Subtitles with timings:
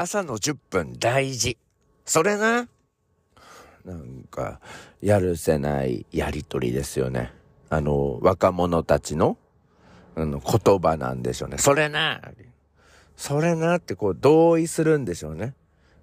[0.00, 1.58] 朝の10分大事。
[2.04, 2.68] それな。
[3.84, 4.60] なんか、
[5.02, 7.32] やるせないやりとりですよね。
[7.68, 9.36] あの、若者たちの、
[10.14, 11.58] あの、言葉なんでしょうね。
[11.58, 12.22] それな。
[13.16, 15.54] それなってこう同意するんでしょうね。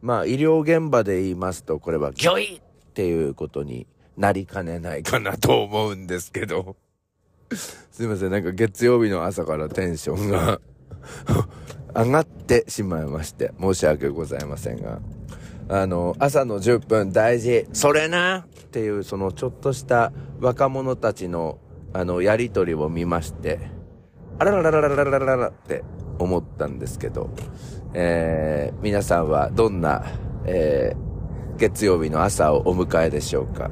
[0.00, 2.60] まあ、医療現場で言いますと、これは、ギョイっ
[2.94, 6.76] ていうことになりかねないかなと思うんですけど。
[7.52, 10.60] すいません、なんか月曜日の朝からテンションが
[11.94, 15.00] 上がってしまいまして、申し訳ございませんが。
[15.68, 17.66] あの、朝の10分大事。
[17.72, 21.58] それなっていう、そのちょっとした若者たちの、
[21.92, 23.60] あの、やりとりを見まして、
[24.38, 25.84] あららららららららって
[26.18, 27.30] 思ったんですけど、
[27.94, 30.04] えー、皆さんはどんな、
[30.46, 33.70] えー、月曜日の朝をお迎えでしょうか。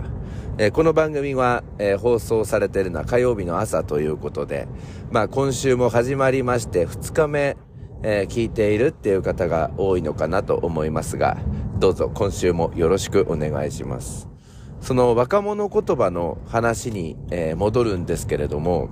[0.58, 4.66] えー、この番組は、えー、放送されているのは火曜日の朝ということで、
[5.10, 7.56] まあ今週も始まりまして2日目、
[8.02, 11.38] えー、聞いているっていう方が多いのかなと思いますが、
[11.78, 14.28] どうぞ今週もよろしくお願いします。
[14.80, 18.90] その若者言葉の話に、え戻るんですけれども、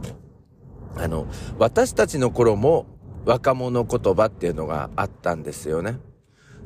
[0.97, 1.27] あの、
[1.59, 2.87] 私たちの頃も
[3.25, 5.99] 若者言葉っていうのがあったんですよね。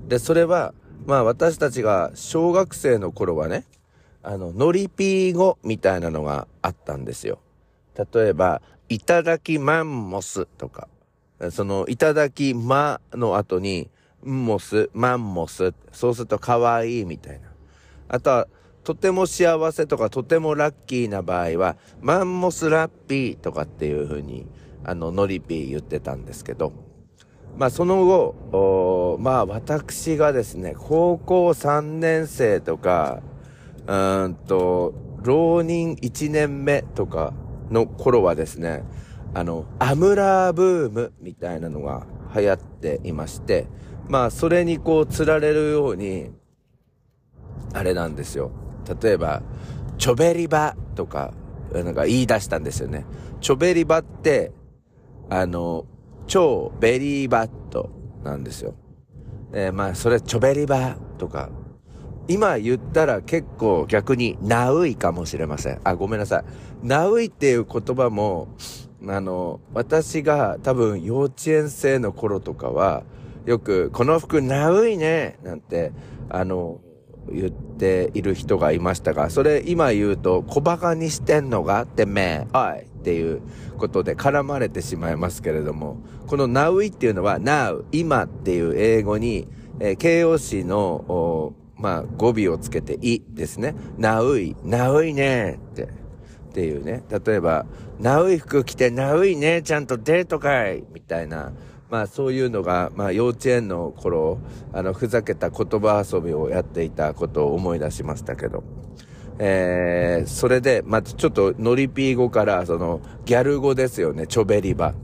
[0.08, 0.74] で、それは、
[1.06, 3.64] まあ私たちが小学生の頃はね、
[4.22, 7.40] あの、ノリピー語みたいなのがあったんですよ。
[8.12, 10.88] 例えば、いただきマンモスとか、
[11.50, 13.90] その、いただきまの後に、
[14.24, 17.48] んモス、マンモス、そうすると可愛いみたいな。
[18.08, 18.48] あとは、
[18.84, 24.46] とても幸せとかとてもラッキーな場合は、マンモスラッピーとかっていう風に
[24.84, 26.72] あの、ノリピー言ってたんですけど、
[27.56, 33.22] まあその後、まあ私がですね、高校3年生とか、
[33.86, 37.34] うんと、浪人1年目とか
[37.70, 38.84] の頃はですね、
[39.34, 43.66] あの、アムラーブームみたいなのが流行っていまして、
[44.08, 46.30] まあそれにこう釣られるように、
[47.72, 48.50] あれなんですよ。
[49.02, 49.42] 例えば、
[49.98, 51.32] チョベリバとか、
[51.72, 53.04] なんか言い出したんですよね。
[53.40, 54.52] チョベリバって、
[55.28, 55.86] あの、
[56.26, 57.90] 超ベリーバット
[58.24, 58.74] なんですよ。
[59.52, 61.50] えー、まあ、それ、チョベリバとか、
[62.28, 65.80] 今言ったら結構逆にナウイかもしれません。
[65.82, 66.86] あ、ごめんなさい。
[66.86, 68.48] ナウイっていう言葉も、
[69.06, 73.04] あの、私が多分幼稚園生の頃とかは、
[73.46, 75.92] よく、この服ナウイねなんて、
[76.28, 76.80] あの、
[77.32, 81.82] 言っている人がいましたが、それ今言うと小馬鹿にしてんのが？
[81.82, 83.42] ってめえおいっていう
[83.78, 89.46] ことで絡まれてしまいますけれども、この now っていうのは now 今っていう英語に、
[89.80, 93.74] えー、形容詞の、まあ語尾をつけていですね。
[93.96, 95.84] ナウイ、ナウイねって。
[96.50, 97.04] っていうね。
[97.08, 97.64] 例えば、
[98.00, 101.52] ナウイ服着てナウイねちゃんとデートかいみたいな。
[101.90, 104.38] まあそういうのが、まあ幼稚園の頃、
[104.72, 108.62] あの、ふざけた言葉遊びをやっていたことを思い出しましたけど。
[109.38, 114.94] えー、それで、まずちょっとノリピー語から、その、ギャル語ですよね、チョベリバ。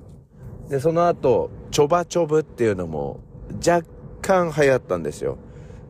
[0.68, 3.20] で、その後、チョバチョブっていうのも、
[3.66, 3.86] 若
[4.22, 5.38] 干流行ったんですよ。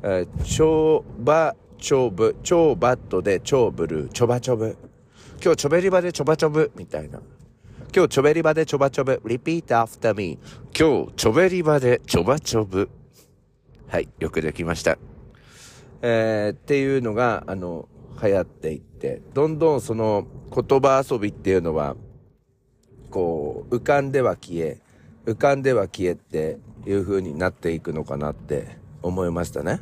[0.02, 4.76] えー、チョバチョブ、超バットで超ブルー、チョバチョブ。
[5.42, 7.20] 今日チョベリバでチョバチョブ、みたいな。
[7.94, 9.20] 今日チョベリバでチョバチョブ。
[9.24, 10.38] repeat after me.
[10.76, 12.88] 今日チョベリバでチョバチョブ。
[13.88, 14.98] はい、よくできました。
[16.02, 17.88] えー、っていうのが、あの、
[18.22, 21.96] 流行っていって、どんどんその言葉遊びっていうのは、
[23.10, 24.80] こう、浮かんでは消え、
[25.26, 29.80] 浮かんでは消えっていう風になっていくのかなって思いましたね。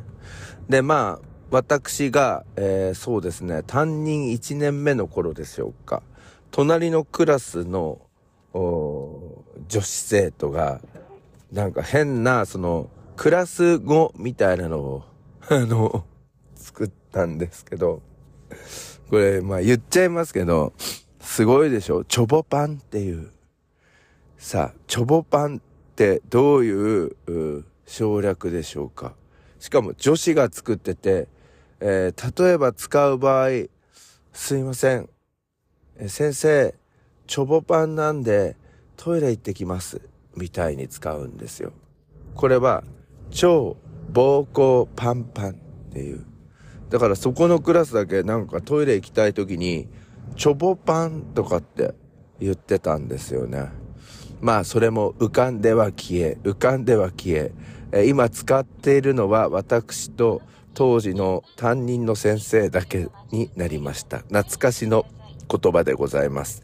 [0.69, 6.03] で、まあ、私が、えー、そうですね、担任1年目の頃でしょうか。
[6.51, 8.01] 隣のクラスの
[8.53, 10.81] 女子生徒が、
[11.53, 15.03] なんか変な、その、クラス語みたいなのを、
[15.47, 16.03] あの、
[16.55, 18.01] 作ったんですけど、
[19.09, 20.73] これ、まあ言っちゃいますけど、
[21.21, 22.03] すごいでしょ？
[22.03, 23.29] チョボパンっていう。
[24.37, 27.15] さあ、チョボパンってどういう
[27.85, 29.13] 省略でしょうか？
[29.59, 31.29] しかも女子が作ってて、
[31.79, 33.49] えー、例えば使う場合、
[34.33, 35.09] すいません。
[35.97, 36.75] え先生、
[37.27, 38.55] チョボパンなんで
[38.97, 40.01] トイレ行ってきます。
[40.35, 41.71] みたいに使うんですよ。
[42.33, 42.83] これは、
[43.29, 43.77] 超
[44.11, 45.53] 膀胱パンパンっ
[45.93, 46.25] ていう。
[46.89, 49.87] だからそこのクラスだけなんかトイレ行きたい時に、
[50.35, 51.93] チョボパンとかって
[52.39, 53.69] 言ってたんですよね。
[54.41, 57.51] まあそれも浮かんでは消え、浮かんでは消え、
[57.91, 60.41] え今使っているのは私と
[60.75, 64.19] 当時の担任の先生だけになりました。
[64.19, 65.05] 懐かしの
[65.49, 66.63] 言葉でございます。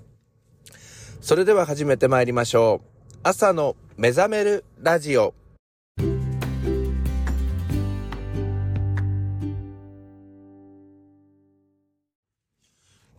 [1.22, 3.18] それでは始めてまいりましょう。
[3.24, 5.34] 朝の目覚めるラジオ。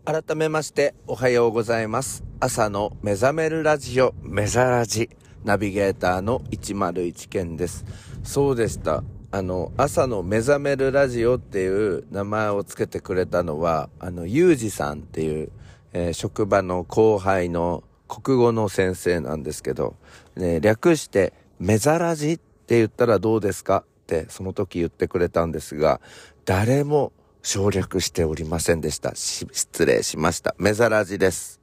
[0.05, 2.23] 改めましておはようございます。
[2.41, 5.09] 朝の目覚めるラジオ、目覚ラジ。
[5.45, 7.85] ナビゲーターの101健です。
[8.23, 9.03] そうでした。
[9.35, 15.51] あの、朝の目覚めるラジオっていう名前をつけてくれたのは、あの、ゆうじさんっていう、
[15.95, 19.97] えー職場の後輩の国語の先生なんですけど、
[20.37, 26.03] ね、略して、目覚ラジって言ったらどうですかって、その時言ってくれたんですが、
[26.45, 27.13] 誰も
[27.43, 29.15] 省略しておりませんでした。
[29.15, 30.55] し失礼しました。
[30.59, 31.59] 目ざらじです。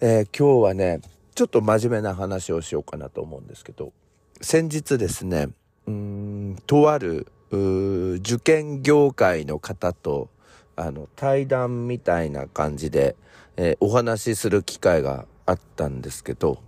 [0.00, 1.02] えー今日はね、
[1.34, 3.92] ちょっと真面目な話をしようかなと思うんですけど、
[4.40, 5.48] 先日ですね、
[5.88, 10.28] うん、とある、受験業界の方と、
[10.76, 13.16] あの、対談みたいな感じで、
[13.56, 16.62] えーお話しする機会があったんですけど、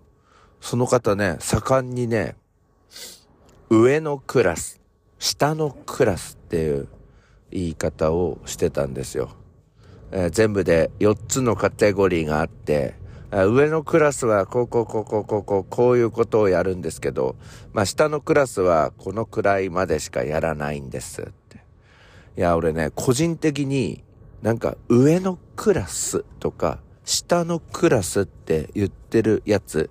[0.60, 2.34] その方ね、盛んにね、
[3.68, 4.80] 上のクラス、
[5.18, 6.88] 下のクラスっていう
[7.50, 9.30] 言い方をしてたんですよ。
[10.12, 12.94] えー全部で4つのカテゴリーがあって、
[13.32, 17.36] 上のクラスはこうこうこうこうこうこうこういうことをやるんですけど、
[17.72, 21.64] まあ下のクラスはこのくらいまでしかやらないんですって。
[22.36, 24.02] いや、俺ね、個人的に
[24.42, 29.90] なんか上のクラスとか下のクラスって言ってるやつ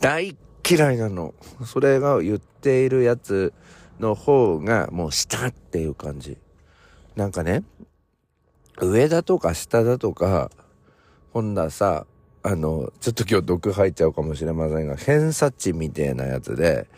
[0.00, 0.36] 大
[0.68, 1.34] 嫌いなの。
[1.64, 3.52] それが言っているやつ
[4.00, 6.36] の方がもう下っていう感じ。
[7.14, 7.62] なんかね、
[8.80, 10.50] 上だとか下だとか、
[11.32, 12.06] ほんならさ、
[12.44, 16.88] あの、ちょっと今日毒吐いちゃうかもしれませんが、偏差値みたいなやつで、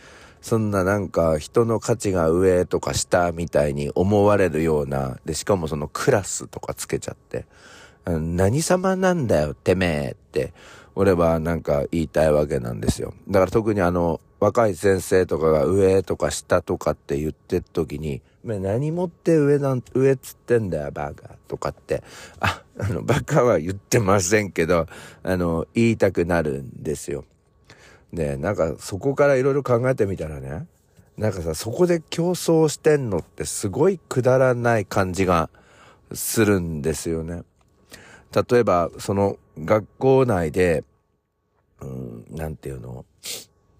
[0.41, 7.44] そんななんか人の価値が上とか下みたいに思われるような、で、しかもそのクラスとかつけちゃって、
[8.06, 10.52] 何様なんだよ、てめえって、
[10.94, 13.14] 俺はなんか言いたいわけなんですよ。
[13.29, 22.02] だから特にあの、若い先生とかが上とか下とかって言ってる時に、何持って上なん、上っつってんだよ、バカとかって、
[22.41, 24.87] あ、あの、バカは言ってませんけど、
[25.23, 27.25] あの、言いたくなるんですよ。
[28.12, 30.67] で、なんかそこからいろいろ考えてみたらね、
[31.17, 35.49] なんかさ、そこで競争してんのってすごいくだらない感じが
[36.12, 37.44] するんですよね。
[38.50, 40.85] 例えば、その学校内で、
[41.81, 43.05] うん、なんていうの？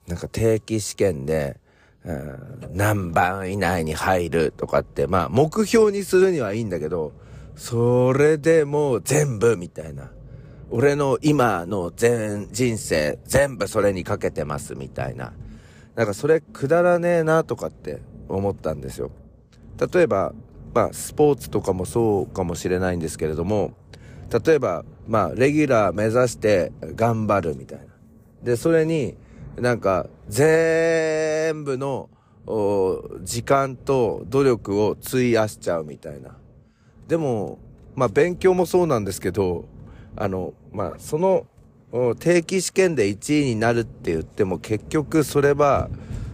[0.07, 1.59] なんか定期試験で、
[2.05, 7.13] うん何番以内に入るとかって、まあ目標にするにはいいんだけど、
[7.57, 10.11] それでもう全部みたいな。
[10.71, 15.33] 俺の今の全人生全部それにかけてますみたいな。
[15.95, 19.11] なんかそれくだらねえなとかって思ったんですよ。
[19.93, 20.35] 例えば、
[20.75, 23.73] まあスポーツとかもそうかもしれないんですけれども、
[24.45, 27.85] 例えば、まあレギュラー目指して頑張るみたいな。
[28.43, 29.17] で、それに
[29.59, 32.09] なんか全部の
[33.23, 36.37] 時間と努力を費やしちゃうみたいな。
[37.09, 37.59] でも、
[37.95, 39.67] まあ勉強もそうなんですけど、
[40.17, 41.47] あの、まあその
[42.19, 45.89] 定期試験で1位になるって言っても結局それは、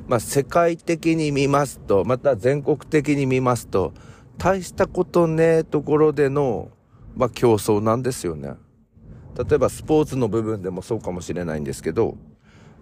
[0.09, 3.93] まあ世界的に見ますと、また全国的に見ますと、
[4.39, 6.71] 大したことねえところでの、
[7.15, 8.55] まあ競争なんですよね。
[9.37, 12.17] 例えばスポーツの部分でもそうかもしれないんですけど、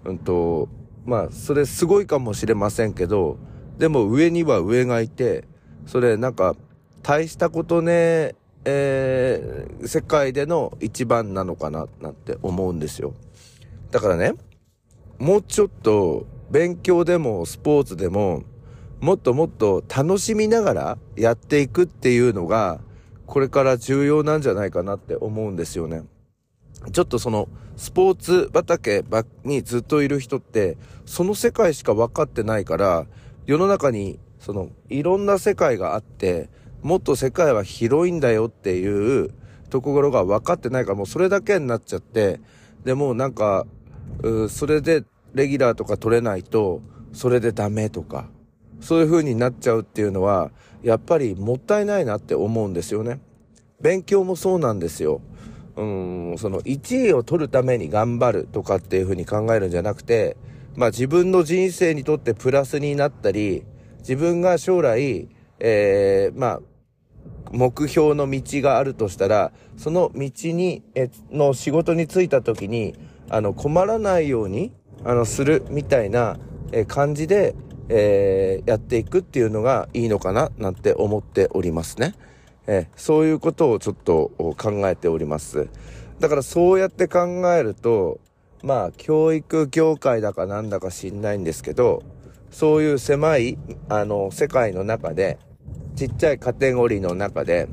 [0.05, 0.69] うんと、
[1.05, 3.39] まあ、それすごいかもしれませんけど、
[3.79, 5.45] でも上には上がいて、
[5.87, 6.57] それなんか、
[7.03, 13.15] 大したことね、えー、世界での一番なのかな、なんて思うんですよ。
[13.91, 14.35] だからね、
[15.19, 18.43] もうちょっと、勉強でもスポーツでも、
[19.01, 22.81] もっともっと楽しみながらやっていくっていうのが、
[23.27, 26.03] これから重要なんじゃないかなって思うんですよね。
[26.93, 29.05] ちょっとそのスポーツ畑
[29.45, 33.07] にずっといる人ってその世界しか分かってないから
[33.47, 36.49] 世の中にそのいろんな世界があって
[36.83, 39.31] もっと世界は広いんだよっていう
[39.71, 42.41] ところが分かってないからもうそれだけになっちゃって
[42.85, 43.67] でもなんか
[44.49, 45.05] それで
[45.35, 46.81] レギュラーとか取れないと
[47.13, 48.29] それでダメとか
[48.81, 50.51] そういう風になっちゃうっていうのは
[50.83, 53.21] やっぱりもったいないなって思うんですよね。
[53.81, 55.21] 勉強もそうなんですよ。
[55.79, 60.37] うん、その1位を取るために頑張るとかっていう風に考えるんじゃなくて、
[60.75, 63.63] まあ自分の人生にとってプラスになったり、
[64.01, 65.29] 自分が将来、
[65.61, 66.61] えー、まあ、
[67.53, 72.95] 目標の道があるとしたら、その道に、え、の仕事に就いた時に、
[73.31, 74.73] あの、困らないように、
[75.05, 76.39] あの、するみたいな、
[76.73, 77.55] え、感じで、
[77.89, 82.15] えーやっていくっていうのがいいのかな、なんて思っておりますね。
[82.69, 85.69] えそういうことをちょっと考えております。
[86.21, 87.21] だからそうやって考
[87.53, 88.21] えると、
[88.63, 92.03] まあ、教育業界だかなんだか知んないんですけど、
[92.51, 93.57] そういう狭い、
[93.89, 95.39] あの、世界の中で、
[95.97, 97.69] ちっちゃいカテゴリーの中で、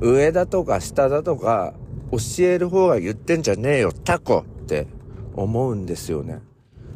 [0.00, 1.74] 上だとか下だとか
[2.10, 4.86] 教える方が言ってんじゃねえよ、タコって
[5.34, 6.40] 思うんですよね。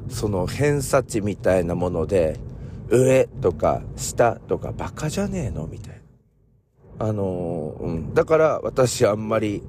[0.08, 2.38] その偏差値みたいなもので、
[2.90, 6.03] 上とか下とかバカじゃねえのみたいな。
[6.98, 8.14] あの、うん。
[8.14, 9.62] だから私あんまり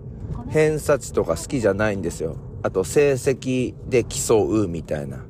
[0.49, 2.37] 偏差値とか好きじゃないんですよ。
[2.63, 5.25] あと成績で競うみたいな。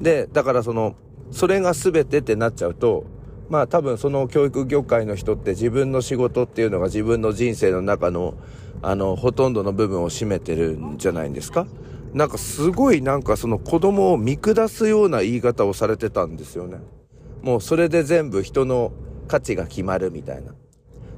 [0.00, 0.94] で、だからその、
[1.30, 3.04] それが全てってなっちゃうと、
[3.48, 8.34] まあ多分その教育業界の人って自分の仕事っていうのが自分の人生の中の
[8.82, 11.66] あのほとんどの部分を占めてるんじゃないんですか？
[12.12, 16.78] なんかすごいなんかその子供を見下すような言い方をされてたんですよね。
[17.42, 18.92] もうそれで全部人の
[19.26, 20.54] 価値が決まるみたいな。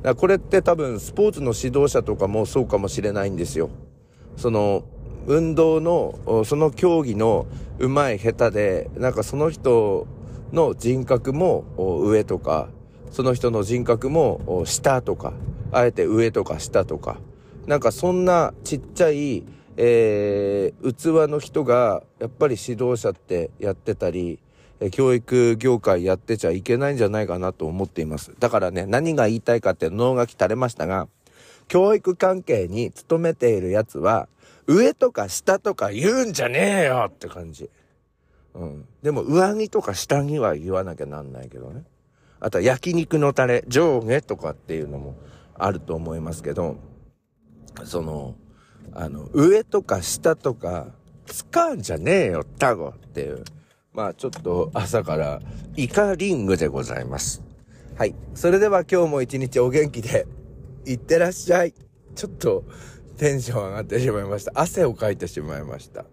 [0.02, 3.70] だこれって多分スポーツの指導者とかもそうかもしれないんですよ。
[4.36, 4.84] その
[5.26, 7.46] 運動の、その競技の
[7.78, 10.06] 上手い下手で、なんかその人
[10.52, 12.68] の人格も上とか、
[13.10, 15.34] その人の人格も下とか、
[15.72, 17.18] あえて上とか下とか、
[17.66, 19.44] なんかそんなちっちゃい、
[19.76, 24.38] えー、器の人がやっぱり指導者ってやってたり、
[24.88, 28.32] 教育業界やってちゃいけないんじゃないかなと思っています。
[28.38, 31.08] だからね、何が言いたいかって脳がき垂れましたが、
[31.68, 34.28] 教育関係に勤めているやつは、
[34.66, 37.68] 上とか下とか言うんじゃねえよって感じ。
[38.54, 38.86] うん。
[39.02, 41.84] でも上着とか下着は言わなきゃなんないけどね。
[42.40, 45.14] あとは焼肉のタレ、上下とかっていうのも
[45.54, 46.76] あると思いますけど、
[47.84, 48.34] その、
[48.94, 50.86] あの、上とか下とか
[51.26, 53.44] 使うんじゃねえよ、タゴっていう。
[53.92, 55.40] まあちょっと朝から
[55.76, 57.42] イカリングでございます。
[57.96, 58.14] はい。
[58.34, 60.26] それでは今日も一日お元気で、
[60.86, 61.74] いってらっしゃい。
[62.14, 62.64] ちょっと
[63.18, 64.52] テンション上がってしまいました。
[64.54, 66.06] 汗をかいてしまいました。